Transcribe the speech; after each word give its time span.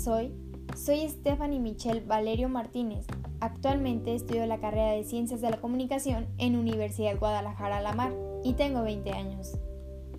es 0.00 0.08
hoy? 0.08 0.32
Soy 0.74 1.06
Stephanie 1.10 1.60
Michelle 1.60 2.00
Valerio 2.00 2.48
Martínez. 2.48 3.04
Actualmente 3.40 4.14
estudio 4.14 4.46
la 4.46 4.58
carrera 4.58 4.92
de 4.92 5.04
Ciencias 5.04 5.42
de 5.42 5.50
la 5.50 5.60
Comunicación 5.60 6.26
en 6.38 6.56
Universidad 6.56 7.18
Guadalajara 7.18 7.82
La 7.82 7.92
Mar 7.92 8.10
y 8.42 8.54
tengo 8.54 8.82
20 8.82 9.10
años. 9.10 9.58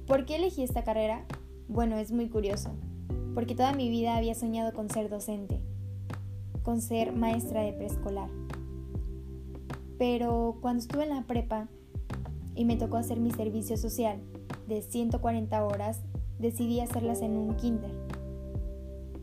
¿Por 0.05 0.25
qué 0.25 0.35
elegí 0.35 0.61
esta 0.61 0.83
carrera? 0.83 1.25
Bueno, 1.67 1.97
es 1.97 2.11
muy 2.11 2.29
curioso, 2.29 2.69
porque 3.33 3.55
toda 3.55 3.73
mi 3.73 3.89
vida 3.89 4.17
había 4.17 4.35
soñado 4.35 4.71
con 4.71 4.87
ser 4.87 5.09
docente, 5.09 5.59
con 6.61 6.79
ser 6.79 7.11
maestra 7.11 7.63
de 7.63 7.73
preescolar. 7.73 8.29
Pero 9.97 10.59
cuando 10.61 10.81
estuve 10.81 11.05
en 11.05 11.09
la 11.09 11.23
prepa 11.23 11.69
y 12.53 12.65
me 12.65 12.75
tocó 12.75 12.97
hacer 12.97 13.19
mi 13.19 13.31
servicio 13.31 13.77
social 13.77 14.19
de 14.67 14.83
140 14.83 15.65
horas, 15.65 16.03
decidí 16.37 16.81
hacerlas 16.81 17.23
en 17.23 17.35
un 17.35 17.55
kinder 17.55 18.20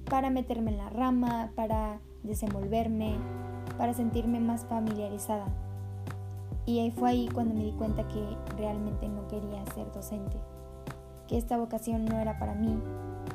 para 0.09 0.31
meterme 0.31 0.71
en 0.71 0.79
la 0.79 0.91
rama, 0.91 1.53
para 1.55 2.01
desenvolverme, 2.23 3.17
para 3.77 3.95
sentirme 3.95 4.41
más 4.41 4.65
familiarizada. 4.65 5.47
Y 6.67 6.81
ahí 6.81 6.91
fue 6.91 7.11
ahí 7.11 7.29
cuando 7.33 7.55
me 7.55 7.65
di 7.65 7.73
cuenta 7.73 8.07
que 8.09 8.37
realmente 8.57 9.09
no 9.09 9.27
quería 9.29 9.65
ser 9.75 9.91
docente, 9.93 10.37
que 11.27 11.39
esta 11.39 11.57
vocación 11.57 12.05
no 12.05 12.19
era 12.19 12.39
para 12.39 12.55
mí, 12.55 12.79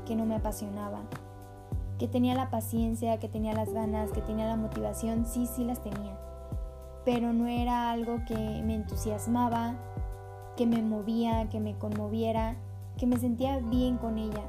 que 0.06 0.16
no 0.16 0.26
me 0.26 0.36
apasionaba, 0.36 1.02
que 1.98 2.08
tenía 2.08 2.36
la 2.36 2.50
paciencia, 2.50 3.20
que 3.20 3.30
tenía 3.30 3.54
las 3.54 3.74
ganas, 3.74 4.12
que 4.12 4.22
tenía 4.22 4.48
la 4.48 4.56
motivación, 4.56 5.26
sí, 5.26 5.48
sí 5.48 5.64
las 5.64 5.82
tenía, 5.82 6.18
pero 7.06 7.34
no 7.34 7.48
era 7.48 7.92
algo 7.92 8.20
que 8.28 8.36
me 8.36 8.76
entusiasmaba, 8.76 9.76
que 10.56 10.68
me 10.68 10.82
movía, 10.82 11.50
que 11.50 11.60
me 11.60 11.78
conmoviera, 11.78 12.56
que 12.98 13.08
me 13.08 13.18
sentía 13.18 13.60
bien 13.60 13.98
con 13.98 14.18
ella. 14.18 14.44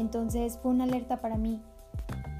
Entonces 0.00 0.58
fue 0.62 0.70
una 0.70 0.84
alerta 0.84 1.20
para 1.20 1.36
mí, 1.36 1.60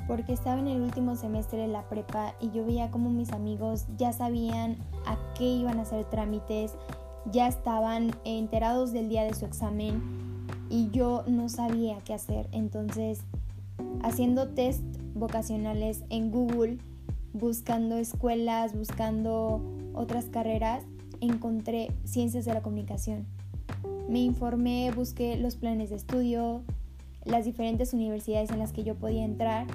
porque 0.08 0.32
estaba 0.32 0.58
en 0.58 0.66
el 0.66 0.80
último 0.80 1.14
semestre 1.14 1.60
de 1.60 1.68
la 1.68 1.88
prepa 1.88 2.34
y 2.40 2.50
yo 2.50 2.64
veía 2.64 2.90
como 2.90 3.10
mis 3.10 3.32
amigos 3.32 3.84
ya 3.98 4.12
sabían 4.12 4.78
a 5.06 5.18
qué 5.36 5.44
iban 5.44 5.78
a 5.78 5.82
hacer 5.82 6.06
trámites, 6.06 6.74
ya 7.30 7.48
estaban 7.48 8.12
enterados 8.24 8.92
del 8.92 9.10
día 9.10 9.24
de 9.24 9.34
su 9.34 9.44
examen 9.44 10.02
y 10.70 10.88
yo 10.90 11.22
no 11.26 11.50
sabía 11.50 11.98
qué 12.04 12.14
hacer. 12.14 12.48
Entonces, 12.52 13.20
haciendo 14.02 14.48
test 14.48 14.82
vocacionales 15.14 16.02
en 16.08 16.30
Google, 16.30 16.78
buscando 17.34 17.98
escuelas, 17.98 18.74
buscando 18.74 19.60
otras 19.92 20.24
carreras, 20.26 20.82
encontré 21.20 21.92
ciencias 22.04 22.46
de 22.46 22.54
la 22.54 22.62
comunicación. 22.62 23.26
Me 24.08 24.20
informé, 24.20 24.90
busqué 24.92 25.36
los 25.36 25.56
planes 25.56 25.90
de 25.90 25.96
estudio, 25.96 26.62
las 27.24 27.44
diferentes 27.44 27.92
universidades 27.92 28.50
en 28.50 28.58
las 28.58 28.72
que 28.72 28.84
yo 28.84 28.94
podía 28.94 29.24
entrar. 29.24 29.66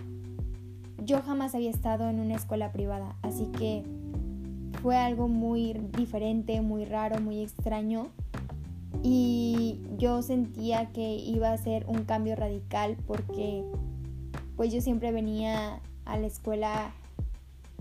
Yo 1.04 1.22
jamás 1.22 1.56
había 1.56 1.70
estado 1.70 2.10
en 2.10 2.20
una 2.20 2.36
escuela 2.36 2.72
privada, 2.72 3.16
así 3.22 3.46
que 3.58 3.84
fue 4.82 4.98
algo 4.98 5.28
muy 5.28 5.74
diferente, 5.98 6.62
muy 6.62 6.86
raro, 6.86 7.20
muy 7.20 7.42
extraño. 7.42 8.08
Y 9.04 9.82
yo 9.98 10.22
sentía 10.22 10.92
que 10.92 11.16
iba 11.16 11.52
a 11.52 11.58
ser 11.58 11.86
un 11.88 12.06
cambio 12.06 12.36
radical 12.36 12.98
porque 13.06 13.64
pues 14.56 14.72
yo 14.72 14.82
siempre 14.82 15.12
venía 15.12 15.80
a 16.06 16.18
la 16.18 16.28
escuela 16.28 16.92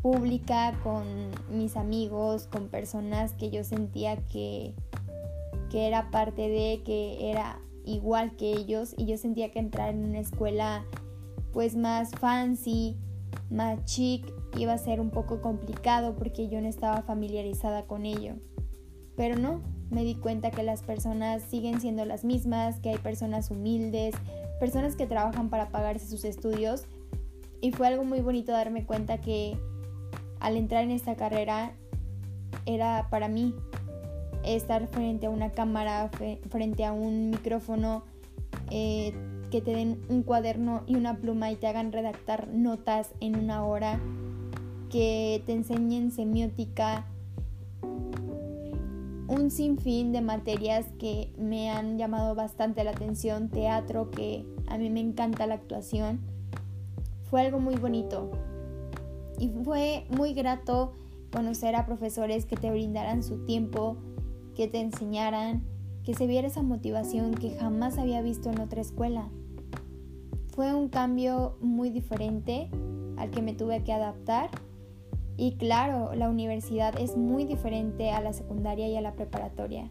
pública 0.03 0.79
con 0.83 1.05
mis 1.51 1.77
amigos, 1.77 2.47
con 2.47 2.69
personas 2.69 3.33
que 3.33 3.51
yo 3.51 3.65
sentía 3.65 4.17
que, 4.17 4.75
que 5.71 5.87
era 5.87 6.11
parte 6.11 6.49
de, 6.49 6.83
que 6.85 7.31
era 7.31 7.59
igual 7.85 8.37
que 8.37 8.53
ellos 8.53 8.95
y 8.97 9.07
yo 9.07 9.17
sentía 9.17 9.51
que 9.51 9.59
entrar 9.59 9.91
en 9.91 10.05
una 10.05 10.21
escuela 10.21 10.85
pues 11.53 11.77
más 11.77 12.11
fancy, 12.13 12.97
más 13.51 13.85
chic, 13.85 14.33
iba 14.59 14.73
a 14.73 14.79
ser 14.79 15.01
un 15.01 15.11
poco 15.11 15.41
complicado 15.41 16.17
porque 16.17 16.49
yo 16.49 16.61
no 16.61 16.69
estaba 16.69 17.03
familiarizada 17.03 17.87
con 17.87 18.07
ello. 18.07 18.35
Pero 19.17 19.37
no, 19.37 19.63
me 19.91 20.03
di 20.03 20.17
cuenta 20.17 20.51
que 20.51 20.63
las 20.63 20.83
personas 20.83 21.43
siguen 21.43 21.81
siendo 21.81 22.05
las 22.05 22.25
mismas, 22.25 22.81
que 22.81 22.91
hay 22.91 22.99
personas 22.99 23.51
humildes, 23.51 24.15
personas 24.59 24.97
que 24.97 25.07
trabajan 25.07 25.51
para 25.51 25.69
pagarse 25.69 26.07
sus 26.09 26.25
estudios 26.25 26.87
y 27.61 27.73
fue 27.73 27.87
algo 27.87 28.05
muy 28.05 28.21
bonito 28.21 28.53
darme 28.53 28.85
cuenta 28.85 29.21
que 29.21 29.57
al 30.41 30.57
entrar 30.57 30.85
en 30.85 30.91
esta 30.91 31.17
carrera 31.17 31.73
era 32.67 33.09
para 33.11 33.29
mí, 33.29 33.55
estar 34.45 34.87
frente 34.89 35.27
a 35.27 35.31
una 35.31 35.51
cámara, 35.51 36.11
frente 36.49 36.85
a 36.85 36.93
un 36.93 37.31
micrófono, 37.31 38.05
eh, 38.71 39.13
que 39.51 39.61
te 39.61 39.73
den 39.73 40.01
un 40.09 40.23
cuaderno 40.23 40.83
y 40.87 40.97
una 40.97 41.19
pluma 41.19 41.51
y 41.51 41.57
te 41.57 41.67
hagan 41.67 41.93
redactar 41.93 42.49
notas 42.49 43.11
en 43.21 43.37
una 43.37 43.65
hora, 43.65 44.01
que 44.91 45.43
te 45.47 45.53
enseñen 45.53 46.11
semiótica, 46.11 47.07
un 49.27 49.51
sinfín 49.51 50.13
de 50.13 50.21
materias 50.21 50.87
que 50.99 51.33
me 51.39 51.71
han 51.71 51.99
llamado 51.99 52.35
bastante 52.35 52.85
la 52.85 52.91
atención, 52.91 53.49
teatro, 53.49 54.11
que 54.11 54.45
a 54.69 54.79
mí 54.79 54.91
me 54.91 55.01
encanta 55.01 55.47
la 55.47 55.55
actuación. 55.55 56.21
Fue 57.31 57.41
algo 57.41 57.59
muy 57.59 57.77
bonito 57.77 58.31
y 59.39 59.49
fue 59.49 60.07
muy 60.11 60.35
grato 60.35 60.93
conocer 61.33 61.75
a 61.75 61.87
profesores 61.87 62.47
que 62.47 62.57
te 62.57 62.71
brindaran 62.71 63.23
su 63.23 63.45
tiempo, 63.45 63.97
que 64.55 64.69
te 64.69 64.81
enseñaran, 64.81 65.63
que 66.05 66.15
se 66.15 66.27
viera 66.27 66.49
esa 66.49 66.63
motivación 66.63 67.35
que 67.35 67.51
jamás 67.51 67.99
había 67.99 68.23
visto 68.23 68.51
en 68.51 68.61
otra 68.61 68.81
escuela. 68.81 69.29
Fue 70.49 70.75
un 70.75 70.89
cambio 70.89 71.57
muy 71.61 71.91
diferente 71.91 72.69
al 73.17 73.31
que 73.31 73.43
me 73.43 73.55
tuve 73.55 73.83
que 73.83 73.93
adaptar 73.93 74.51
y 75.37 75.57
claro, 75.57 76.15
la 76.15 76.29
universidad 76.29 76.99
es 76.99 77.17
muy 77.17 77.45
diferente 77.45 78.11
a 78.11 78.21
la 78.21 78.33
secundaria 78.33 78.89
y 78.89 78.97
a 78.97 79.01
la 79.01 79.15
preparatoria. 79.15 79.89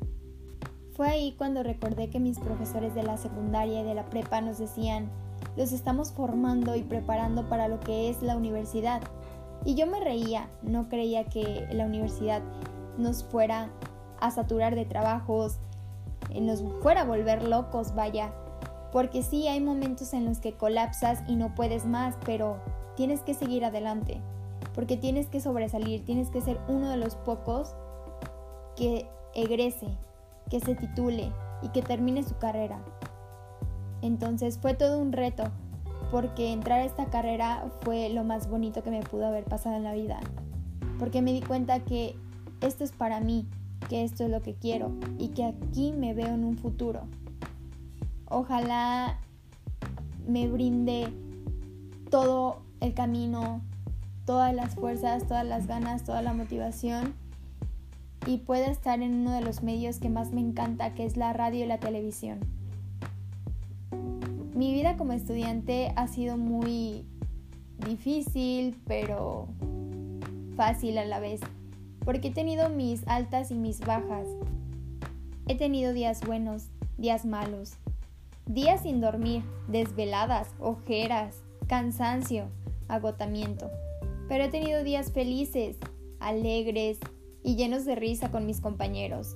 Fue 0.94 1.08
ahí 1.08 1.34
cuando 1.38 1.64
recordé 1.64 2.10
que 2.10 2.20
mis 2.20 2.40
profesores 2.40 2.96
de 2.96 3.04
la 3.04 3.18
secundaria 3.18 3.82
y 3.82 3.84
de 3.84 3.96
la 3.96 4.06
prepa 4.06 4.42
nos 4.42 4.60
decían, 4.60 5.10
los 5.58 5.72
estamos 5.72 6.12
formando 6.12 6.76
y 6.76 6.84
preparando 6.84 7.50
para 7.50 7.68
lo 7.68 7.80
que 7.80 8.10
es 8.10 8.22
la 8.22 8.38
universidad. 8.38 9.02
Y 9.66 9.76
yo 9.76 9.88
me 9.88 10.00
reía, 10.00 10.50
no 10.62 10.88
creía 10.88 11.26
que 11.26 11.68
la 11.72 11.86
universidad 11.86 12.42
nos 12.98 13.24
fuera 13.24 13.70
a 14.24 14.32
saturar 14.32 14.74
de 14.74 14.86
trabajos, 14.86 15.60
nos 16.34 16.64
fuera 16.82 17.02
a 17.02 17.06
volver 17.06 17.44
locos, 17.44 17.94
vaya. 17.94 18.34
Porque 18.94 19.22
sí 19.22 19.50
hay 19.50 19.60
momentos 19.60 20.14
en 20.14 20.24
los 20.24 20.40
que 20.40 20.54
colapsas 20.54 21.22
y 21.28 21.36
no 21.36 21.54
puedes 21.56 21.86
más, 21.86 22.16
pero 22.26 22.58
tienes 22.96 23.20
que 23.20 23.34
seguir 23.34 23.66
adelante. 23.66 24.22
Porque 24.74 24.96
tienes 24.96 25.28
que 25.28 25.42
sobresalir, 25.42 26.06
tienes 26.06 26.30
que 26.30 26.40
ser 26.40 26.58
uno 26.70 26.90
de 26.90 26.96
los 26.98 27.16
pocos 27.16 27.76
que 28.78 29.10
egrese, 29.36 29.88
que 30.50 30.62
se 30.62 30.76
titule 30.76 31.34
y 31.62 31.68
que 31.70 31.82
termine 31.82 32.24
su 32.24 32.38
carrera. 32.38 32.80
Entonces 34.02 34.58
fue 34.58 34.74
todo 34.74 35.00
un 35.00 35.12
reto, 35.12 35.44
porque 36.12 36.54
entrar 36.54 36.80
a 36.80 36.86
esta 36.86 37.08
carrera 37.08 37.66
fue 37.82 38.08
lo 38.08 38.24
más 38.24 38.50
bonito 38.50 38.84
que 38.84 38.92
me 38.92 39.02
pudo 39.02 39.28
haber 39.28 39.44
pasado 39.44 39.76
en 39.76 39.84
la 39.84 39.94
vida. 39.94 40.22
Porque 40.98 41.22
me 41.22 41.34
di 41.34 41.42
cuenta 41.42 41.82
que 41.82 42.16
esto 42.62 42.86
es 42.86 42.94
para 42.94 43.20
mí, 43.20 43.48
que 43.84 44.04
esto 44.04 44.26
es 44.26 44.30
lo 44.30 44.42
que 44.42 44.56
quiero 44.56 44.92
y 45.18 45.30
que 45.30 45.46
aquí 45.46 45.92
me 45.92 46.14
veo 46.14 46.34
en 46.34 46.44
un 46.44 46.58
futuro. 46.58 47.02
Ojalá 48.30 49.20
me 50.28 50.48
brinde 50.48 51.08
todo 52.10 52.62
el 52.80 52.94
camino, 52.94 53.62
todas 54.26 54.54
las 54.54 54.76
fuerzas, 54.76 55.28
todas 55.28 55.46
las 55.46 55.68
ganas, 55.68 56.04
toda 56.04 56.22
la 56.22 56.34
motivación 56.34 57.14
y 58.26 58.38
pueda 58.38 58.68
estar 58.68 59.02
en 59.02 59.14
uno 59.16 59.32
de 59.32 59.42
los 59.42 59.64
medios 59.64 60.00
que 60.00 60.10
más 60.10 60.32
me 60.32 60.42
encanta, 60.42 60.94
que 60.94 61.06
es 61.06 61.18
la 61.18 61.34
radio 61.34 61.66
y 61.66 61.68
la 61.68 61.80
televisión. 61.80 62.40
Mi 64.56 64.74
vida 64.74 64.98
como 64.98 65.14
estudiante 65.14 65.92
ha 65.96 66.08
sido 66.08 66.38
muy 66.38 67.06
difícil, 67.86 68.80
pero 68.86 69.48
fácil 70.56 70.98
a 70.98 71.06
la 71.06 71.20
vez 71.20 71.42
porque 72.06 72.30
he 72.30 72.32
tenido 72.32 72.70
mis 72.70 73.08
altas 73.08 73.52
y 73.52 73.56
mis 73.56 73.80
bajas. 73.80 74.28
He 75.48 75.56
tenido 75.56 75.94
días 75.94 76.22
buenos, 76.26 76.68
días 76.98 77.26
malos, 77.26 77.74
días 78.46 78.82
sin 78.84 79.02
dormir, 79.02 79.44
desveladas, 79.68 80.50
ojeras, 80.60 81.42
cansancio, 81.68 82.46
agotamiento. 82.88 83.70
Pero 84.28 84.46
he 84.46 84.50
tenido 84.50 84.84
días 84.84 85.12
felices, 85.12 85.78
alegres 86.20 87.00
y 87.44 87.56
llenos 87.56 87.86
de 87.86 87.96
risa 87.96 88.32
con 88.32 88.46
mis 88.46 88.62
compañeros. 88.62 89.36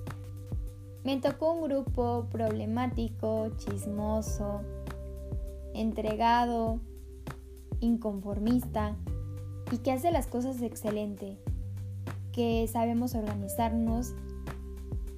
Me 1.04 1.16
tocó 1.18 1.52
un 1.52 1.68
grupo 1.68 2.26
problemático, 2.30 3.50
chismoso, 3.56 4.62
entregado, 5.74 6.80
inconformista 7.80 8.96
y 9.70 9.78
que 9.78 9.92
hace 9.92 10.10
las 10.10 10.26
cosas 10.26 10.60
excelente 10.62 11.38
que 12.38 12.68
sabemos 12.68 13.16
organizarnos 13.16 14.14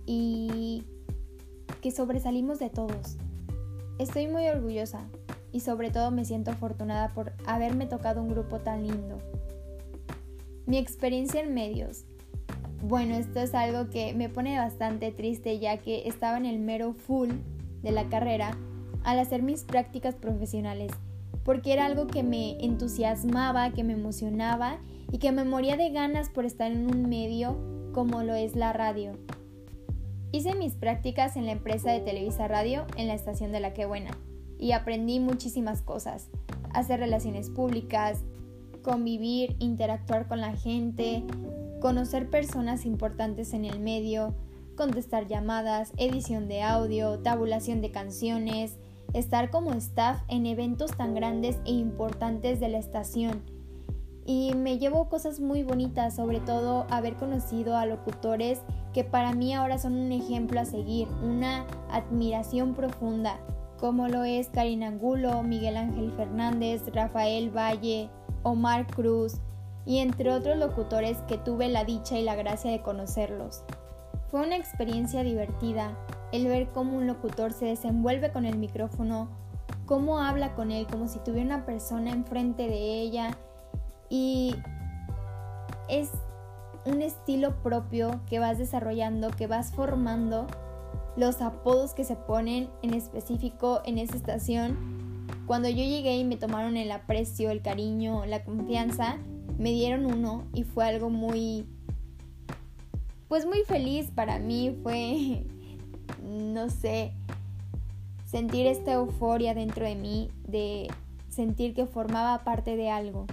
y 0.06 0.84
que 1.82 1.90
sobresalimos 1.90 2.58
de 2.58 2.70
todos. 2.70 3.18
Estoy 3.98 4.26
muy 4.26 4.48
orgullosa 4.48 5.06
y 5.52 5.60
sobre 5.60 5.90
todo 5.90 6.10
me 6.12 6.24
siento 6.24 6.50
afortunada 6.50 7.12
por 7.12 7.34
haberme 7.44 7.84
tocado 7.84 8.22
un 8.22 8.30
grupo 8.30 8.60
tan 8.60 8.88
lindo. 8.88 9.18
Mi 10.64 10.78
experiencia 10.78 11.42
en 11.42 11.52
medios. 11.52 12.06
Bueno, 12.82 13.16
esto 13.16 13.40
es 13.40 13.54
algo 13.54 13.90
que 13.90 14.14
me 14.14 14.30
pone 14.30 14.56
bastante 14.56 15.12
triste 15.12 15.58
ya 15.58 15.76
que 15.76 16.08
estaba 16.08 16.38
en 16.38 16.46
el 16.46 16.58
mero 16.58 16.94
full 16.94 17.28
de 17.82 17.90
la 17.92 18.08
carrera 18.08 18.56
al 19.04 19.18
hacer 19.18 19.42
mis 19.42 19.64
prácticas 19.64 20.14
profesionales, 20.14 20.90
porque 21.50 21.72
era 21.72 21.86
algo 21.86 22.06
que 22.06 22.22
me 22.22 22.64
entusiasmaba, 22.64 23.72
que 23.72 23.82
me 23.82 23.94
emocionaba 23.94 24.78
y 25.10 25.18
que 25.18 25.32
me 25.32 25.42
moría 25.42 25.76
de 25.76 25.90
ganas 25.90 26.28
por 26.28 26.44
estar 26.44 26.70
en 26.70 26.86
un 26.86 27.08
medio 27.08 27.58
como 27.92 28.22
lo 28.22 28.34
es 28.34 28.54
la 28.54 28.72
radio. 28.72 29.18
Hice 30.30 30.54
mis 30.54 30.74
prácticas 30.74 31.34
en 31.34 31.46
la 31.46 31.50
empresa 31.50 31.90
de 31.90 32.02
Televisa 32.02 32.46
Radio 32.46 32.86
en 32.96 33.08
la 33.08 33.14
estación 33.14 33.50
de 33.50 33.58
La 33.58 33.74
Que 33.74 33.84
Buena 33.84 34.16
y 34.60 34.70
aprendí 34.70 35.18
muchísimas 35.18 35.82
cosas, 35.82 36.28
hacer 36.72 37.00
relaciones 37.00 37.50
públicas, 37.50 38.22
convivir, 38.84 39.56
interactuar 39.58 40.28
con 40.28 40.40
la 40.40 40.54
gente, 40.54 41.24
conocer 41.80 42.30
personas 42.30 42.86
importantes 42.86 43.54
en 43.54 43.64
el 43.64 43.80
medio, 43.80 44.36
contestar 44.76 45.26
llamadas, 45.26 45.92
edición 45.96 46.46
de 46.46 46.62
audio, 46.62 47.18
tabulación 47.18 47.80
de 47.80 47.90
canciones, 47.90 48.78
estar 49.12 49.50
como 49.50 49.72
staff 49.74 50.22
en 50.28 50.46
eventos 50.46 50.96
tan 50.96 51.14
grandes 51.14 51.58
e 51.64 51.72
importantes 51.72 52.60
de 52.60 52.68
la 52.68 52.78
estación. 52.78 53.42
Y 54.26 54.54
me 54.54 54.78
llevo 54.78 55.08
cosas 55.08 55.40
muy 55.40 55.62
bonitas, 55.62 56.14
sobre 56.16 56.40
todo 56.40 56.86
haber 56.90 57.16
conocido 57.16 57.76
a 57.76 57.86
locutores 57.86 58.60
que 58.92 59.02
para 59.02 59.32
mí 59.32 59.54
ahora 59.54 59.78
son 59.78 59.94
un 59.94 60.12
ejemplo 60.12 60.60
a 60.60 60.64
seguir, 60.64 61.08
una 61.22 61.66
admiración 61.90 62.74
profunda, 62.74 63.40
como 63.78 64.08
lo 64.08 64.24
es 64.24 64.48
Karina 64.48 64.88
Angulo, 64.88 65.42
Miguel 65.42 65.76
Ángel 65.76 66.12
Fernández, 66.12 66.82
Rafael 66.92 67.50
Valle, 67.50 68.10
Omar 68.42 68.86
Cruz 68.86 69.34
y 69.86 69.98
entre 69.98 70.32
otros 70.32 70.58
locutores 70.58 71.18
que 71.26 71.38
tuve 71.38 71.68
la 71.68 71.84
dicha 71.84 72.18
y 72.18 72.22
la 72.22 72.36
gracia 72.36 72.70
de 72.70 72.82
conocerlos. 72.82 73.64
Fue 74.30 74.42
una 74.42 74.56
experiencia 74.56 75.22
divertida 75.22 75.96
el 76.32 76.46
ver 76.46 76.70
cómo 76.72 76.96
un 76.96 77.06
locutor 77.06 77.52
se 77.52 77.66
desenvuelve 77.66 78.32
con 78.32 78.44
el 78.44 78.58
micrófono, 78.58 79.28
cómo 79.86 80.20
habla 80.20 80.54
con 80.54 80.70
él 80.70 80.86
como 80.86 81.08
si 81.08 81.18
tuviera 81.18 81.46
una 81.46 81.66
persona 81.66 82.10
enfrente 82.10 82.68
de 82.68 83.00
ella 83.00 83.36
y 84.08 84.54
es 85.88 86.10
un 86.84 87.02
estilo 87.02 87.62
propio 87.62 88.20
que 88.28 88.38
vas 88.38 88.58
desarrollando, 88.58 89.30
que 89.30 89.46
vas 89.46 89.72
formando, 89.72 90.46
los 91.16 91.42
apodos 91.42 91.92
que 91.92 92.04
se 92.04 92.16
ponen 92.16 92.70
en 92.82 92.94
específico 92.94 93.82
en 93.84 93.98
esa 93.98 94.16
estación. 94.16 95.26
Cuando 95.46 95.68
yo 95.68 95.82
llegué 95.82 96.16
y 96.16 96.24
me 96.24 96.36
tomaron 96.36 96.76
el 96.76 96.90
aprecio, 96.92 97.50
el 97.50 97.62
cariño, 97.62 98.24
la 98.26 98.44
confianza, 98.44 99.18
me 99.58 99.70
dieron 99.70 100.06
uno 100.06 100.44
y 100.54 100.62
fue 100.62 100.86
algo 100.86 101.10
muy, 101.10 101.66
pues 103.28 103.44
muy 103.44 103.62
feliz 103.64 104.10
para 104.14 104.38
mí, 104.38 104.78
fue, 104.82 105.44
no 106.24 106.70
sé, 106.70 107.12
sentir 108.26 108.66
esta 108.66 108.92
euforia 108.92 109.54
dentro 109.54 109.84
de 109.84 109.94
mí, 109.94 110.30
de 110.46 110.88
sentir 111.28 111.74
que 111.74 111.86
formaba 111.86 112.44
parte 112.44 112.76
de 112.76 112.90
algo. 112.90 113.26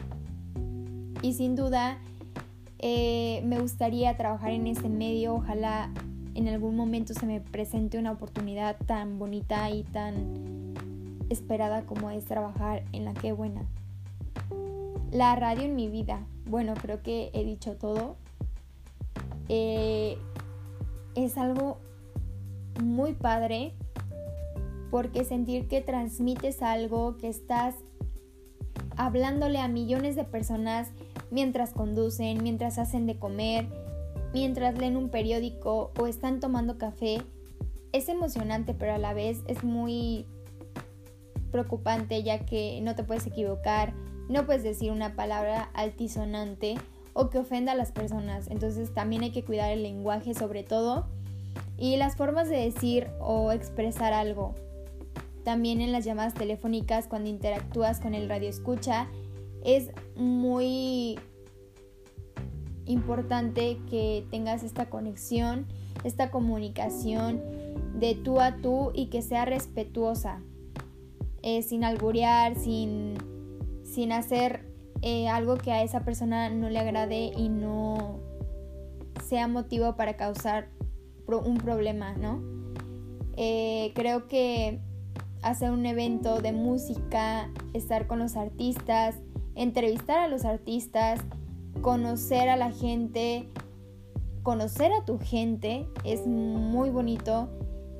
Y 1.22 1.34
sin 1.34 1.56
duda, 1.56 2.00
eh, 2.80 3.42
me 3.46 3.60
gustaría 3.60 4.16
trabajar 4.18 4.52
en 4.52 4.68
ese 4.68 4.90
medio, 4.90 5.36
ojalá 5.36 5.92
en 6.36 6.48
algún 6.48 6.76
momento 6.76 7.14
se 7.14 7.26
me 7.26 7.42
presente 7.42 7.98
una 7.98 8.12
oportunidad 8.12 8.78
tan 8.86 9.18
bonita 9.18 9.72
y 9.72 9.84
tan 9.84 10.74
esperada 11.30 11.82
como 11.84 12.12
es 12.12 12.26
trabajar 12.26 12.84
en 12.92 13.06
la 13.06 13.14
que 13.14 13.32
buena. 13.32 13.66
La 15.12 15.36
radio 15.36 15.64
en 15.64 15.76
mi 15.76 15.88
vida, 15.88 16.20
bueno, 16.46 16.74
creo 16.76 17.02
que 17.02 17.32
he 17.34 17.44
dicho 17.44 17.74
todo. 17.74 18.18
Eh, 19.50 20.18
es 21.16 21.38
algo 21.38 21.80
muy 22.82 23.14
padre 23.14 23.74
porque 24.90 25.24
sentir 25.24 25.68
que 25.68 25.82
transmites 25.82 26.62
algo, 26.62 27.18
que 27.18 27.28
estás 27.28 27.76
hablándole 28.96 29.60
a 29.60 29.68
millones 29.68 30.16
de 30.16 30.24
personas 30.24 30.90
mientras 31.30 31.72
conducen, 31.72 32.42
mientras 32.42 32.78
hacen 32.78 33.06
de 33.06 33.18
comer, 33.18 33.68
mientras 34.34 34.78
leen 34.78 34.98
un 34.98 35.10
periódico 35.10 35.92
o 36.00 36.08
están 36.08 36.40
tomando 36.40 36.78
café. 36.78 37.22
Es 37.92 38.10
emocionante, 38.10 38.74
pero 38.74 38.94
a 38.94 38.98
la 38.98 39.14
vez 39.14 39.42
es 39.48 39.64
muy 39.64 40.26
preocupante 41.52 42.24
ya 42.24 42.40
que 42.40 42.80
no 42.82 42.96
te 42.96 43.04
puedes 43.04 43.26
equivocar, 43.26 43.94
no 44.30 44.46
puedes 44.46 44.64
decir 44.64 44.92
una 44.92 45.16
palabra 45.16 45.70
altisonante 45.74 46.76
o 47.14 47.30
que 47.30 47.40
ofenda 47.40 47.72
a 47.72 47.76
las 47.76 47.92
personas. 47.92 48.48
Entonces 48.50 48.94
también 48.94 49.24
hay 49.24 49.32
que 49.32 49.44
cuidar 49.44 49.72
el 49.72 49.84
lenguaje 49.84 50.34
sobre 50.34 50.64
todo 50.64 51.08
y 51.78 51.98
las 51.98 52.16
formas 52.16 52.50
de 52.50 52.58
decir 52.58 53.08
o 53.20 53.52
expresar 53.52 54.14
algo. 54.14 54.56
También 55.44 55.80
en 55.80 55.92
las 55.92 56.04
llamadas 56.04 56.34
telefónicas 56.34 57.08
cuando 57.08 57.30
interactúas 57.30 58.00
con 58.00 58.14
el 58.14 58.28
radio 58.28 58.50
escucha 58.50 59.08
es 59.64 59.92
muy 60.16 61.20
importante 62.86 63.80
que 63.90 64.26
tengas 64.32 64.64
esta 64.64 64.90
conexión, 64.90 65.66
esta 66.04 66.32
comunicación 66.32 67.42
de 68.00 68.16
tú 68.16 68.40
a 68.40 68.58
tú 68.58 68.92
y 68.94 69.08
que 69.08 69.22
sea 69.22 69.46
respetuosa, 69.46 70.42
eh, 71.44 71.62
sin 71.62 71.84
alburear, 71.84 72.56
sin, 72.56 73.16
sin 73.84 74.12
hacer 74.12 74.66
eh, 75.02 75.28
algo 75.28 75.58
que 75.58 75.72
a 75.72 75.84
esa 75.84 76.02
persona 76.02 76.50
no 76.50 76.70
le 76.70 76.80
agrade 76.80 77.32
y 77.36 77.50
no 77.50 78.20
sea 79.28 79.48
motivo 79.48 79.96
para 79.96 80.16
causar 80.16 80.70
un 81.36 81.58
problema, 81.58 82.14
¿no? 82.14 82.42
Eh, 83.36 83.92
creo 83.94 84.28
que 84.28 84.80
hacer 85.42 85.72
un 85.72 85.86
evento 85.86 86.42
de 86.42 86.52
música, 86.52 87.50
estar 87.74 88.08
con 88.08 88.20
los 88.20 88.36
artistas, 88.36 89.16
entrevistar 89.56 90.20
a 90.20 90.28
los 90.28 90.46
artistas, 90.46 91.20
conocer 91.82 92.50
a 92.50 92.56
la 92.56 92.72
gente, 92.72 93.50
conocer 94.44 94.92
a 94.94 95.06
tu 95.06 95.20
gente 95.20 95.88
es 96.04 96.26
muy 96.26 96.90
bonito. 96.90 97.50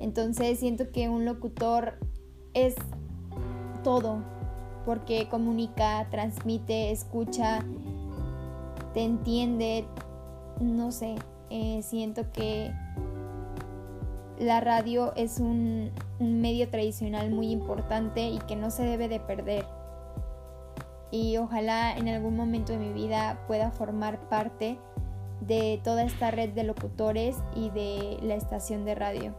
Entonces 0.00 0.58
siento 0.58 0.90
que 0.90 1.08
un 1.08 1.24
locutor 1.24 1.98
es 2.54 2.74
todo, 3.84 4.22
porque 4.84 5.28
comunica, 5.28 6.08
transmite, 6.10 6.90
escucha, 6.90 7.64
te 8.94 9.04
entiende, 9.04 9.84
no 10.60 10.90
sé, 10.90 11.16
eh, 11.50 11.80
siento 11.82 12.30
que 12.32 12.72
la 14.38 14.60
radio 14.60 15.12
es 15.16 15.40
un 15.40 15.92
medio 16.18 16.68
tradicional 16.68 17.30
muy 17.30 17.50
importante 17.50 18.28
y 18.28 18.38
que 18.38 18.56
no 18.56 18.70
se 18.70 18.84
debe 18.84 19.08
de 19.08 19.20
perder 19.20 19.64
y 21.10 21.36
ojalá 21.38 21.96
en 21.96 22.08
algún 22.08 22.36
momento 22.36 22.72
de 22.72 22.78
mi 22.78 22.92
vida 22.92 23.42
pueda 23.46 23.70
formar 23.70 24.28
parte 24.28 24.78
de 25.40 25.80
toda 25.84 26.02
esta 26.02 26.30
red 26.30 26.50
de 26.50 26.64
locutores 26.64 27.36
y 27.54 27.70
de 27.70 28.18
la 28.22 28.34
estación 28.34 28.84
de 28.84 28.94
radio. 28.94 29.34